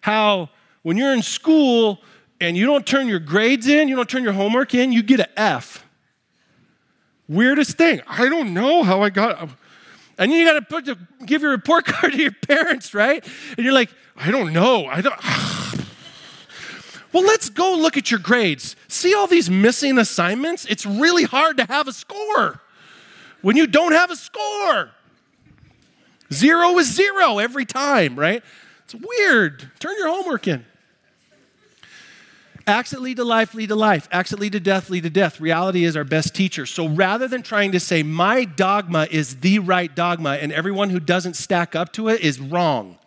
[0.01, 0.49] how
[0.81, 1.99] when you're in school
[2.39, 5.19] and you don't turn your grades in, you don't turn your homework in, you get
[5.19, 5.85] an F.
[7.29, 8.01] Weirdest thing.
[8.07, 9.49] I don't know how I got.
[10.17, 13.23] And you got to put give your report card to your parents, right?
[13.57, 14.85] And you're like, I don't know.
[14.85, 15.15] I don't.
[17.13, 18.75] well, let's go look at your grades.
[18.87, 20.65] See all these missing assignments?
[20.65, 22.61] It's really hard to have a score
[23.41, 24.91] when you don't have a score.
[26.31, 28.41] Zero is zero every time, right?
[28.85, 29.69] It's weird.
[29.79, 30.65] Turn your homework in.
[32.67, 34.07] Acts that lead to life lead to life.
[34.11, 35.41] Acts that lead to death lead to death.
[35.41, 36.65] Reality is our best teacher.
[36.65, 40.99] So rather than trying to say, my dogma is the right dogma and everyone who
[40.99, 42.97] doesn't stack up to it is wrong,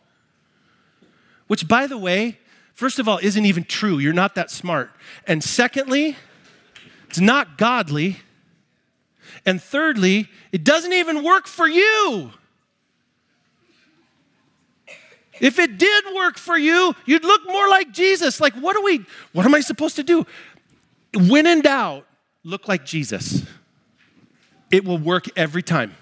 [1.46, 2.38] which, by the way,
[2.74, 3.98] first of all, isn't even true.
[3.98, 4.90] You're not that smart.
[5.26, 6.16] And secondly,
[7.08, 8.18] it's not godly.
[9.46, 12.30] And thirdly, it doesn't even work for you.
[15.40, 18.40] If it did work for you, you'd look more like Jesus.
[18.40, 20.26] Like, what are we, what am I supposed to do?
[21.12, 22.06] When in doubt,
[22.44, 23.44] look like Jesus.
[24.70, 25.94] It will work every time.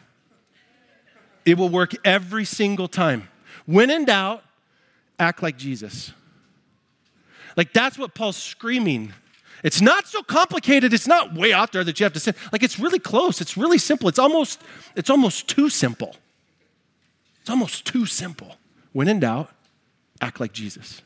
[1.44, 3.28] It will work every single time.
[3.66, 4.44] When in doubt,
[5.18, 6.12] act like Jesus.
[7.56, 9.12] Like, that's what Paul's screaming.
[9.62, 10.92] It's not so complicated.
[10.92, 12.32] It's not way out there that you have to say.
[12.52, 13.40] Like, it's really close.
[13.40, 14.08] It's really simple.
[14.08, 14.60] It's almost,
[14.96, 16.16] it's almost too simple.
[17.40, 18.56] It's almost too simple.
[18.92, 19.50] When in doubt,
[20.20, 21.02] act like Jesus.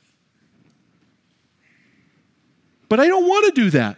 [2.89, 3.97] But I don't want to do that.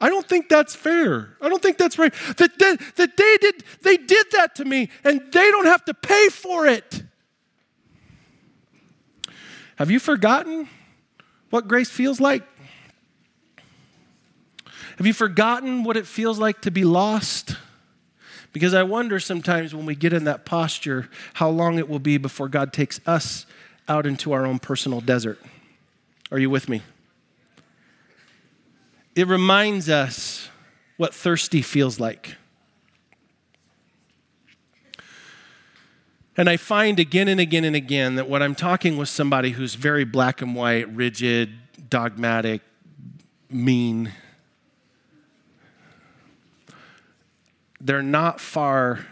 [0.00, 1.36] I don't think that's fair.
[1.42, 2.12] I don't think that's right.
[2.38, 5.94] That, that, that they, did, they did that to me and they don't have to
[5.94, 7.02] pay for it.
[9.76, 10.68] Have you forgotten
[11.50, 12.42] what grace feels like?
[14.96, 17.56] Have you forgotten what it feels like to be lost?
[18.52, 22.18] Because I wonder sometimes when we get in that posture how long it will be
[22.18, 23.46] before God takes us
[23.88, 25.38] out into our own personal desert.
[26.30, 26.82] Are you with me?
[29.14, 30.48] It reminds us
[30.96, 32.36] what thirsty feels like.
[36.40, 39.74] And I find again and again and again that when I'm talking with somebody who's
[39.74, 41.52] very black and white, rigid,
[41.90, 42.62] dogmatic,
[43.50, 44.10] mean,
[47.78, 49.04] they're not far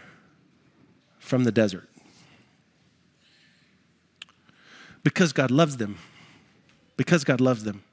[1.19, 1.87] from the desert.
[5.03, 5.99] Because God loves them.
[6.97, 7.83] Because God loves them.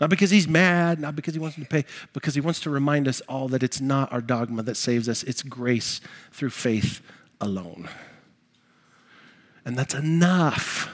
[0.00, 2.70] Not because he's mad, not because he wants them to pay, because he wants to
[2.70, 6.00] remind us all that it's not our dogma that saves us, it's grace
[6.32, 7.02] through faith
[7.38, 7.90] alone.
[9.66, 10.88] And that's enough.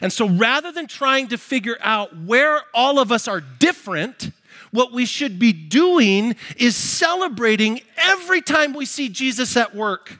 [0.00, 4.30] And so rather than trying to figure out where all of us are different,
[4.72, 10.18] what we should be doing is celebrating every time we see Jesus at work.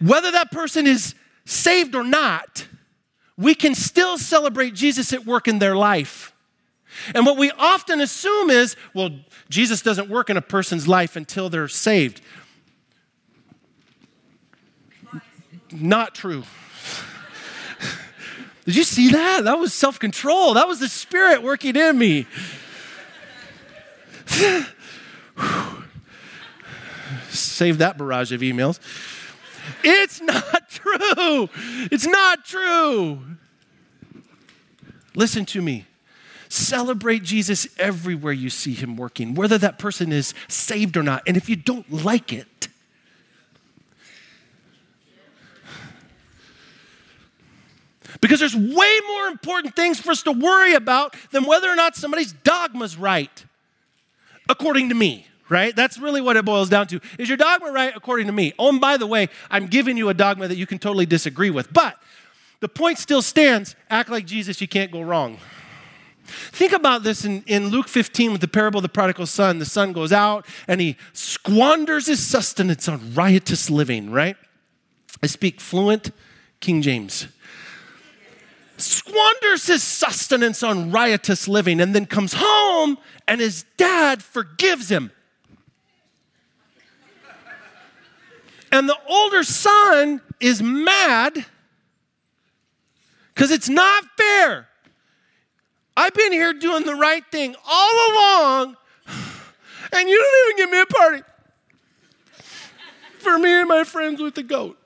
[0.00, 2.66] Whether that person is saved or not,
[3.36, 6.32] we can still celebrate Jesus at work in their life.
[7.14, 9.10] And what we often assume is, well,
[9.50, 12.22] Jesus doesn't work in a person's life until they're saved.
[15.80, 16.44] Not true.
[18.64, 19.44] Did you see that?
[19.44, 20.54] That was self control.
[20.54, 22.26] That was the Spirit working in me.
[27.28, 28.80] Save that barrage of emails.
[29.84, 31.48] It's not true.
[31.90, 33.20] It's not true.
[35.14, 35.86] Listen to me.
[36.48, 41.22] Celebrate Jesus everywhere you see him working, whether that person is saved or not.
[41.26, 42.68] And if you don't like it,
[48.20, 51.96] because there's way more important things for us to worry about than whether or not
[51.96, 53.44] somebody's dogma's right,
[54.48, 55.76] according to me right?
[55.76, 57.00] That's really what it boils down to.
[57.18, 58.52] Is your dogma right according to me?
[58.58, 61.50] Oh, and by the way, I'm giving you a dogma that you can totally disagree
[61.50, 61.72] with.
[61.72, 61.96] But
[62.60, 65.38] the point still stands act like Jesus, you can't go wrong.
[66.24, 69.58] Think about this in, in Luke 15 with the parable of the prodigal son.
[69.58, 74.36] The son goes out and he squanders his sustenance on riotous living, right?
[75.22, 76.10] I speak fluent
[76.58, 77.28] King James.
[78.76, 85.10] Squanders his sustenance on riotous living and then comes home and his dad forgives him.
[88.70, 91.46] And the older son is mad
[93.32, 94.68] because it's not fair.
[95.96, 98.76] I've been here doing the right thing all along,
[99.92, 101.22] and you don't even give me a party
[103.18, 104.78] for me and my friends with the goat.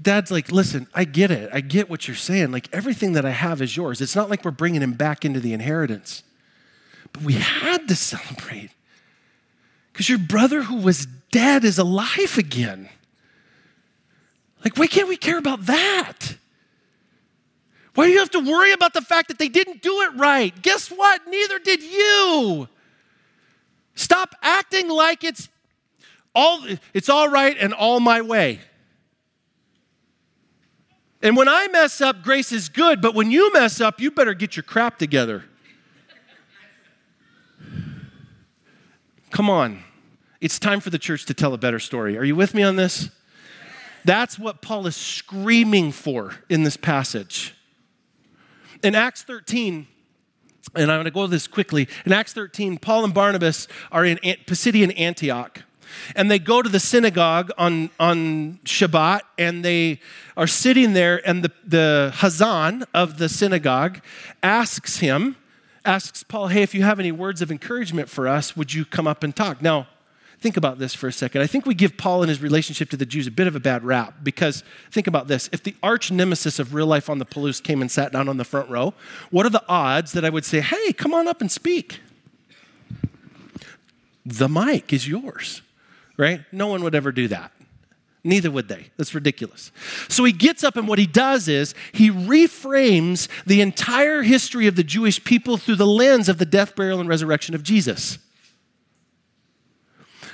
[0.00, 1.48] Dad's like, listen, I get it.
[1.52, 2.52] I get what you're saying.
[2.52, 4.00] Like, everything that I have is yours.
[4.00, 6.22] It's not like we're bringing him back into the inheritance.
[7.12, 8.70] But we had to celebrate
[9.92, 12.90] because your brother who was dead is alive again.
[14.62, 16.36] Like, why can't we care about that?
[17.94, 20.52] Why do you have to worry about the fact that they didn't do it right?
[20.60, 21.22] Guess what?
[21.26, 22.68] Neither did you.
[23.94, 25.48] Stop acting like it's
[26.34, 28.60] all it's all right and all my way.
[31.26, 34.32] And when I mess up, grace is good, but when you mess up, you better
[34.32, 35.42] get your crap together.
[39.30, 39.82] Come on.
[40.40, 42.16] It's time for the church to tell a better story.
[42.16, 43.10] Are you with me on this?
[44.04, 47.56] That's what Paul is screaming for in this passage.
[48.84, 49.88] In Acts 13,
[50.76, 51.88] and I'm going to go this quickly.
[52.04, 55.64] In Acts 13, Paul and Barnabas are in Pisidian Antioch.
[56.14, 60.00] And they go to the synagogue on, on Shabbat and they
[60.36, 64.00] are sitting there, and the, the Hazan of the synagogue
[64.42, 65.36] asks him,
[65.84, 69.06] asks Paul, Hey, if you have any words of encouragement for us, would you come
[69.06, 69.62] up and talk?
[69.62, 69.86] Now,
[70.38, 71.40] Think about this for a second.
[71.40, 73.60] I think we give Paul and his relationship to the Jews a bit of a
[73.60, 75.48] bad rap because think about this.
[75.50, 78.36] If the arch nemesis of real life on the Palouse came and sat down on
[78.36, 78.92] the front row,
[79.30, 82.00] what are the odds that I would say, hey, come on up and speak?
[84.26, 85.62] The mic is yours,
[86.16, 86.42] right?
[86.52, 87.52] No one would ever do that.
[88.24, 88.90] Neither would they.
[88.96, 89.70] That's ridiculous.
[90.08, 94.74] So he gets up, and what he does is he reframes the entire history of
[94.74, 98.18] the Jewish people through the lens of the death, burial, and resurrection of Jesus.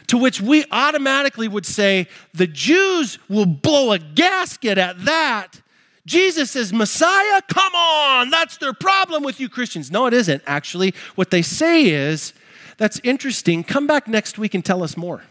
[0.06, 5.60] To which we automatically would say, the Jews will blow a gasket at that.
[6.06, 7.42] Jesus is Messiah?
[7.48, 9.90] Come on, that's their problem with you Christians.
[9.90, 10.42] No, it isn't.
[10.46, 12.32] Actually, what they say is,
[12.78, 13.62] that's interesting.
[13.62, 15.22] Come back next week and tell us more.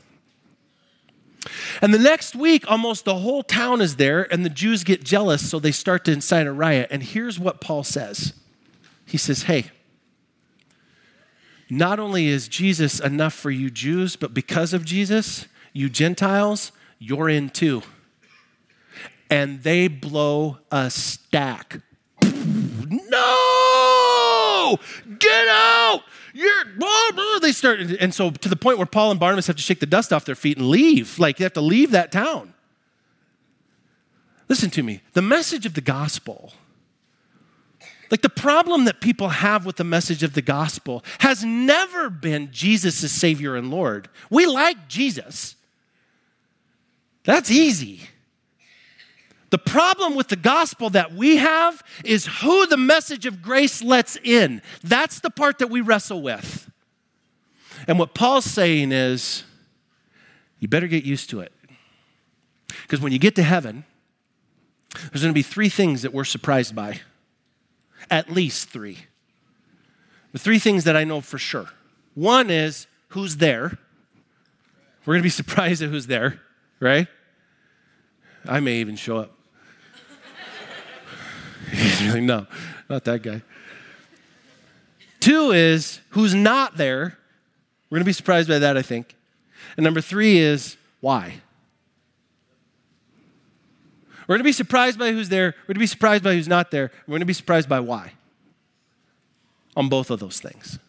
[1.81, 5.49] And the next week, almost the whole town is there, and the Jews get jealous,
[5.49, 6.87] so they start to incite a riot.
[6.91, 8.33] And here's what Paul says
[9.05, 9.71] He says, Hey,
[11.69, 17.29] not only is Jesus enough for you Jews, but because of Jesus, you Gentiles, you're
[17.29, 17.81] in too.
[19.29, 21.79] And they blow a stack.
[22.89, 24.77] No!
[25.17, 26.01] Get out!
[26.33, 27.39] You're blah, blah.
[27.39, 29.85] they start and so to the point where Paul and Barnabas have to shake the
[29.85, 31.19] dust off their feet and leave.
[31.19, 32.53] Like they have to leave that town.
[34.47, 35.01] Listen to me.
[35.13, 36.53] The message of the gospel
[38.11, 42.49] like the problem that people have with the message of the gospel has never been
[42.51, 44.09] Jesus is Savior and Lord.
[44.29, 45.55] We like Jesus.
[47.23, 48.01] That's easy.
[49.51, 54.15] The problem with the gospel that we have is who the message of grace lets
[54.23, 54.61] in.
[54.81, 56.71] That's the part that we wrestle with.
[57.85, 59.43] And what Paul's saying is,
[60.59, 61.51] you better get used to it.
[62.83, 63.83] Because when you get to heaven,
[64.93, 67.01] there's going to be three things that we're surprised by.
[68.09, 68.99] At least three.
[70.31, 71.67] The three things that I know for sure.
[72.15, 73.77] One is who's there.
[75.05, 76.39] We're going to be surprised at who's there,
[76.79, 77.07] right?
[78.45, 79.37] I may even show up.
[81.71, 82.47] Like, no,
[82.89, 83.41] not that guy.
[85.19, 87.17] Two is who's not there.
[87.89, 89.15] We're going to be surprised by that, I think.
[89.77, 91.41] And number three is why.
[94.27, 95.55] We're going to be surprised by who's there.
[95.63, 96.91] We're going to be surprised by who's not there.
[97.05, 98.13] We're going to be surprised by why
[99.75, 100.79] on both of those things.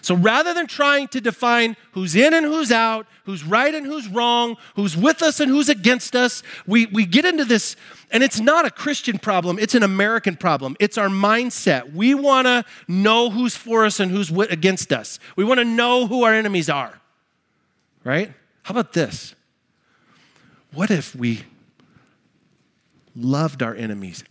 [0.00, 4.08] So rather than trying to define who's in and who's out, who's right and who's
[4.08, 7.76] wrong, who's with us and who's against us, we, we get into this,
[8.10, 10.76] and it's not a Christian problem, it's an American problem.
[10.80, 11.92] It's our mindset.
[11.92, 15.18] We want to know who's for us and who's against us.
[15.36, 17.00] We want to know who our enemies are,
[18.04, 18.32] right?
[18.62, 19.34] How about this?
[20.72, 21.44] What if we
[23.16, 24.24] loved our enemies?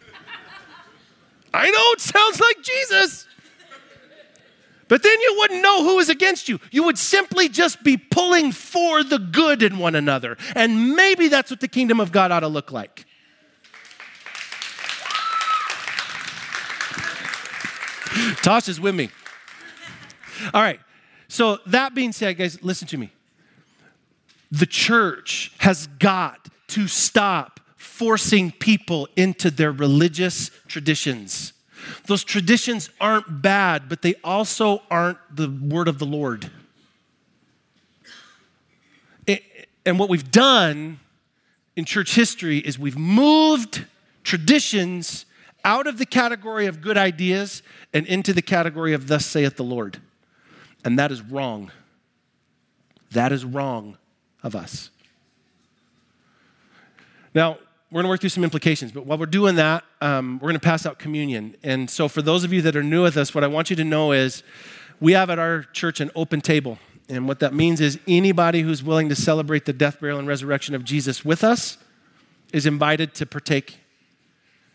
[1.54, 3.26] I know it sounds like Jesus.
[4.88, 6.60] But then you wouldn't know who was against you.
[6.70, 10.36] You would simply just be pulling for the good in one another.
[10.54, 13.04] And maybe that's what the kingdom of God ought to look like.
[18.42, 19.10] Tosh is with me.
[20.54, 20.80] All right.
[21.28, 23.10] So, that being said, guys, listen to me.
[24.52, 31.52] The church has got to stop forcing people into their religious traditions.
[32.06, 36.50] Those traditions aren't bad, but they also aren't the word of the Lord.
[39.84, 40.98] And what we've done
[41.76, 43.84] in church history is we've moved
[44.24, 45.26] traditions
[45.64, 49.64] out of the category of good ideas and into the category of thus saith the
[49.64, 50.00] Lord.
[50.84, 51.70] And that is wrong.
[53.12, 53.96] That is wrong
[54.42, 54.90] of us.
[57.32, 57.58] Now,
[57.96, 60.60] we're going to work through some implications, but while we're doing that, um, we're going
[60.60, 61.56] to pass out communion.
[61.62, 63.76] And so, for those of you that are new with us, what I want you
[63.76, 64.42] to know is
[65.00, 66.78] we have at our church an open table.
[67.08, 70.74] And what that means is anybody who's willing to celebrate the death, burial, and resurrection
[70.74, 71.78] of Jesus with us
[72.52, 73.78] is invited to partake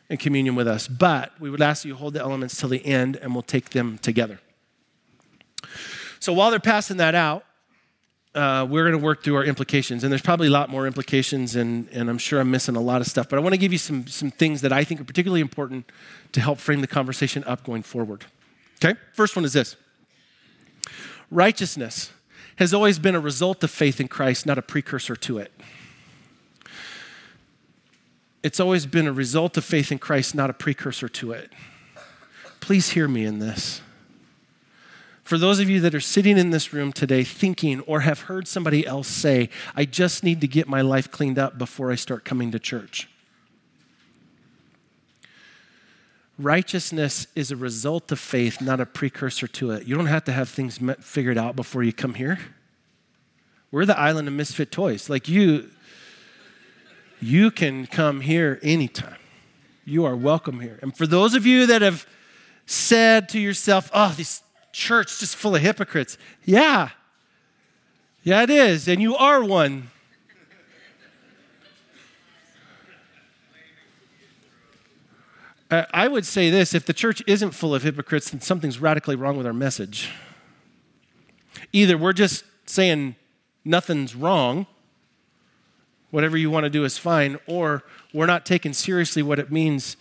[0.10, 0.88] in communion with us.
[0.88, 3.70] But we would ask that you hold the elements till the end and we'll take
[3.70, 4.40] them together.
[6.20, 7.46] So while they're passing that out,
[8.34, 10.04] uh, we're going to work through our implications.
[10.04, 13.02] And there's probably a lot more implications, and, and I'm sure I'm missing a lot
[13.02, 13.28] of stuff.
[13.28, 15.92] But I want to give you some, some things that I think are particularly important
[16.32, 18.26] to help frame the conversation up going forward.
[18.84, 18.98] Okay?
[19.14, 19.76] First one is this
[21.30, 22.12] righteousness
[22.58, 25.52] has always been a result of faith in Christ, not a precursor to it.
[28.44, 31.52] It's always been a result of faith in Christ, not a precursor to it.
[32.60, 33.82] Please hear me in this
[35.32, 38.50] for those of you that are sitting in this room today thinking or have heard
[38.50, 42.26] somebody else say, I just need to get my life cleaned up before I start
[42.26, 43.08] coming to church.
[46.38, 49.88] Righteousness is a result of faith, not a precursor to it.
[49.88, 52.38] You don't have to have things figured out before you come here.
[53.72, 55.10] We're the island of misfit toys.
[55.10, 55.70] Like you,
[57.22, 59.16] you can come here anytime.
[59.86, 60.78] You are welcome here.
[60.82, 62.06] And for those of you that have
[62.66, 64.42] said to yourself, oh, these
[64.72, 66.18] church just full of hypocrites.
[66.46, 66.90] Yeah.
[68.24, 68.88] Yeah, it is.
[68.88, 69.90] And you are one.
[75.72, 79.16] Uh, I would say this if the church isn't full of hypocrites, then something's radically
[79.16, 80.12] wrong with our message.
[81.72, 83.16] Either we're just saying
[83.64, 84.68] nothing's wrong,
[86.10, 89.96] whatever you want to do is fine, or we're not taking seriously what it means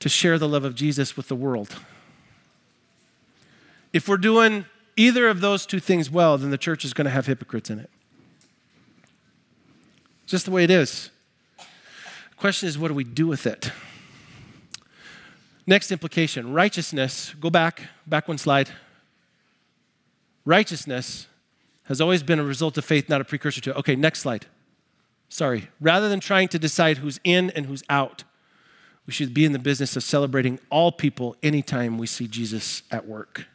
[0.00, 1.76] to share the love of Jesus with the world.
[3.92, 7.10] If we're doing either of those two things well, then the church is going to
[7.10, 7.90] have hypocrites in it.
[10.26, 11.10] Just the way it is.
[11.58, 13.70] The question is, what do we do with it?
[15.66, 17.34] Next implication righteousness.
[17.40, 18.70] Go back, back one slide.
[20.44, 21.26] Righteousness
[21.84, 23.76] has always been a result of faith, not a precursor to it.
[23.76, 24.46] Okay, next slide.
[25.28, 25.68] Sorry.
[25.80, 28.24] Rather than trying to decide who's in and who's out,
[29.06, 33.06] we should be in the business of celebrating all people anytime we see Jesus at
[33.06, 33.46] work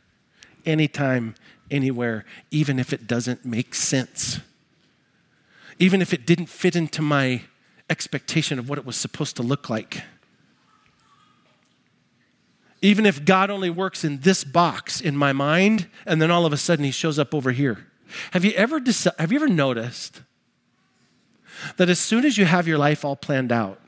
[0.66, 1.36] anytime,
[1.70, 4.40] anywhere, even if it doesn't make sense.
[5.80, 7.44] Even if it didn't fit into my
[7.90, 10.04] expectation of what it was supposed to look like.
[12.82, 16.54] Even if God only works in this box in my mind, and then all of
[16.54, 17.88] a sudden he shows up over here.
[18.32, 18.82] Have you ever,
[19.20, 20.22] have you ever noticed
[21.78, 23.80] that as soon as you have your life all planned out,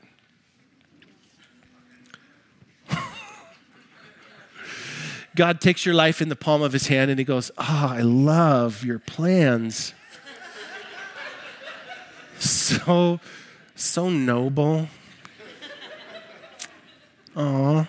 [5.36, 7.98] God takes your life in the palm of his hand and he goes, Ah, oh,
[7.98, 9.94] I love your plans.
[12.38, 13.20] So,
[13.74, 14.88] so noble.
[17.36, 17.88] Aw.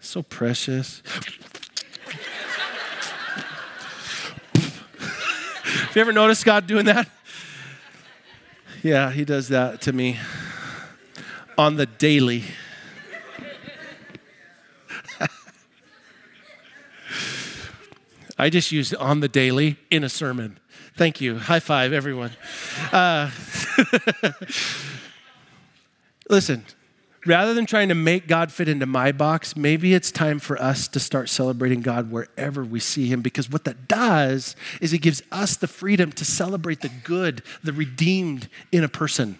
[0.00, 1.02] So precious.
[4.54, 7.08] Have you ever noticed God doing that?
[8.82, 10.18] Yeah, He does that to me
[11.56, 12.44] on the daily.
[18.38, 20.58] I just used on the daily in a sermon.
[20.96, 21.38] Thank you.
[21.38, 22.32] High five, everyone.
[22.92, 23.30] Uh,
[26.28, 26.64] listen,
[27.24, 30.86] rather than trying to make God fit into my box, maybe it's time for us
[30.88, 35.22] to start celebrating God wherever we see Him because what that does is it gives
[35.32, 39.38] us the freedom to celebrate the good, the redeemed in a person,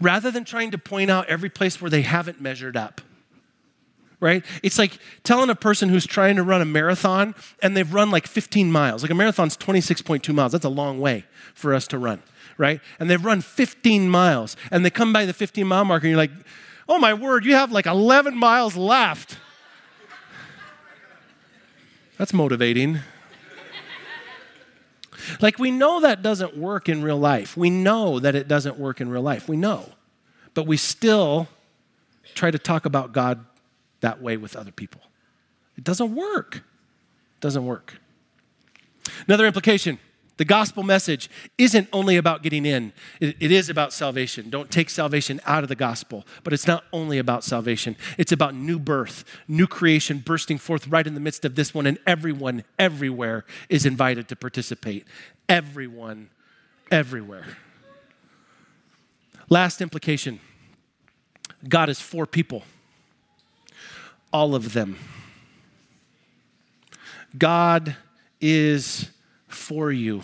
[0.00, 3.00] rather than trying to point out every place where they haven't measured up
[4.20, 4.44] right?
[4.62, 8.26] It's like telling a person who's trying to run a marathon and they've run like
[8.26, 9.02] 15 miles.
[9.02, 10.52] Like a marathon's 26.2 miles.
[10.52, 12.22] That's a long way for us to run,
[12.58, 12.80] right?
[12.98, 16.18] And they've run 15 miles and they come by the 15 mile marker and you're
[16.18, 16.32] like,
[16.88, 19.38] oh my word, you have like 11 miles left.
[22.18, 23.00] That's motivating.
[25.40, 27.56] Like, we know that doesn't work in real life.
[27.56, 29.48] We know that it doesn't work in real life.
[29.48, 29.90] We know.
[30.54, 31.46] But we still
[32.34, 33.44] try to talk about God
[34.00, 35.00] that way with other people.
[35.76, 36.56] It doesn't work.
[36.56, 38.00] It doesn't work.
[39.26, 39.98] Another implication
[40.40, 41.28] the gospel message
[41.58, 44.48] isn't only about getting in, it, it is about salvation.
[44.48, 47.94] Don't take salvation out of the gospel, but it's not only about salvation.
[48.16, 51.86] It's about new birth, new creation bursting forth right in the midst of this one,
[51.86, 55.06] and everyone, everywhere is invited to participate.
[55.46, 56.30] Everyone,
[56.90, 57.44] everywhere.
[59.50, 60.40] Last implication
[61.68, 62.62] God is for people
[64.32, 64.96] all of them.
[67.36, 67.96] God
[68.40, 69.10] is
[69.48, 70.22] for you.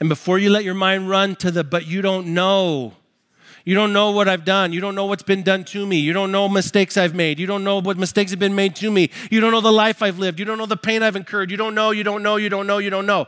[0.00, 2.94] And before you let your mind run to the, but you don't know,
[3.64, 4.72] you don't know what I've done.
[4.72, 5.98] You don't know what's been done to me.
[5.98, 7.40] You don't know mistakes I've made.
[7.40, 9.10] You don't know what mistakes have been made to me.
[9.30, 10.38] You don't know the life I've lived.
[10.38, 11.50] You don't know the pain I've incurred.
[11.50, 13.26] You don't know, you don't know, you don't know, you don't know.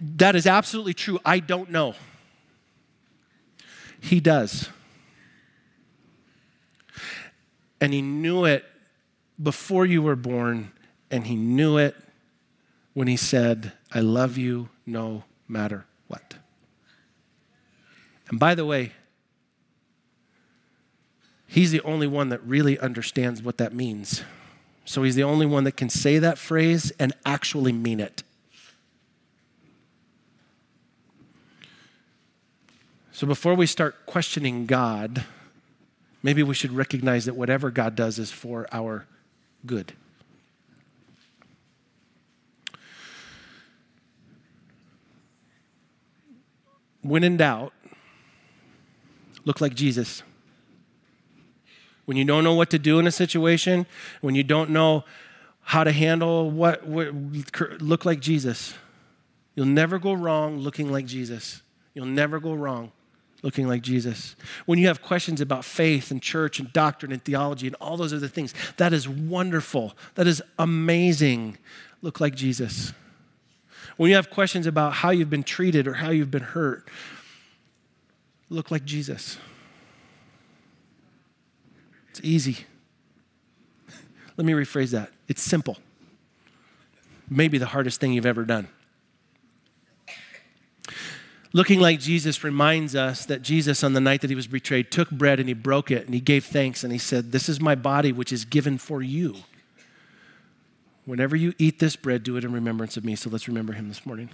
[0.00, 1.18] That is absolutely true.
[1.24, 1.94] I don't know.
[4.00, 4.68] He does.
[7.82, 8.64] And He knew it
[9.42, 10.70] before you were born,
[11.10, 11.96] and He knew it
[12.94, 16.36] when He said, I love you no matter what.
[18.28, 18.92] And by the way,
[21.48, 24.22] He's the only one that really understands what that means.
[24.84, 28.22] So He's the only one that can say that phrase and actually mean it.
[33.10, 35.24] So before we start questioning God,
[36.22, 39.06] maybe we should recognize that whatever God does is for our
[39.66, 39.92] good.
[47.02, 47.72] When in doubt,
[49.44, 50.22] look like Jesus.
[52.04, 53.86] When you don't know what to do in a situation,
[54.20, 55.04] when you don't know
[55.62, 57.12] how to handle what, what
[57.80, 58.74] look like Jesus.
[59.54, 61.62] You'll never go wrong looking like Jesus.
[61.94, 62.92] You'll never go wrong
[63.42, 64.36] looking like Jesus.
[64.66, 68.14] When you have questions about faith and church and doctrine and theology and all those
[68.14, 69.94] other things, that is wonderful.
[70.14, 71.58] That is amazing.
[72.00, 72.92] Look like Jesus.
[73.96, 76.88] When you have questions about how you've been treated or how you've been hurt,
[78.48, 79.38] look like Jesus.
[82.10, 82.58] It's easy.
[84.36, 85.10] Let me rephrase that.
[85.28, 85.78] It's simple.
[87.28, 88.68] Maybe the hardest thing you've ever done.
[91.54, 95.10] Looking like Jesus reminds us that Jesus, on the night that he was betrayed, took
[95.10, 97.74] bread and he broke it and he gave thanks and he said, This is my
[97.74, 99.36] body which is given for you.
[101.04, 103.16] Whenever you eat this bread, do it in remembrance of me.
[103.16, 104.30] So let's remember him this morning.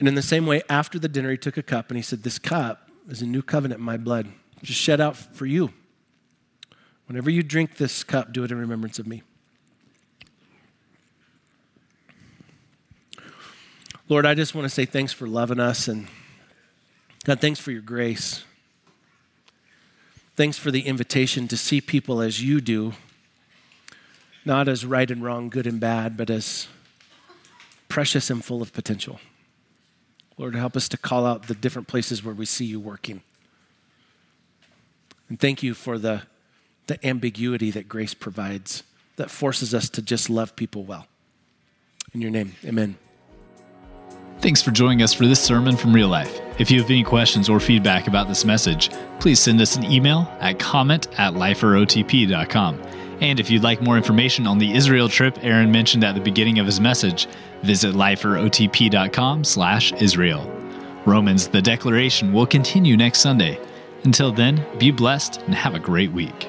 [0.00, 2.24] And in the same way, after the dinner, he took a cup and he said,
[2.24, 4.26] This cup is a new covenant in my blood,
[4.62, 5.72] just shed out for you.
[7.06, 9.22] Whenever you drink this cup, do it in remembrance of me.
[14.08, 16.08] Lord, I just want to say thanks for loving us and
[17.24, 18.44] God, thanks for your grace.
[20.36, 22.92] Thanks for the invitation to see people as you do,
[24.44, 26.68] not as right and wrong, good and bad, but as
[27.88, 29.20] precious and full of potential.
[30.36, 33.22] Lord, help us to call out the different places where we see you working.
[35.30, 36.22] And thank you for the,
[36.88, 38.82] the ambiguity that grace provides
[39.16, 41.06] that forces us to just love people well.
[42.12, 42.98] In your name, amen.
[44.40, 46.40] Thanks for joining us for this sermon from real life.
[46.58, 50.30] If you have any questions or feedback about this message, please send us an email
[50.40, 52.82] at comment at liferotp.com.
[53.20, 56.58] And if you'd like more information on the Israel trip Aaron mentioned at the beginning
[56.58, 57.26] of his message,
[57.62, 60.50] visit liferotp.com slash Israel.
[61.06, 63.58] Romans, the declaration, will continue next Sunday.
[64.04, 66.48] Until then, be blessed and have a great week.